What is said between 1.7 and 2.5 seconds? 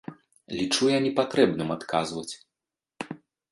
адказваць!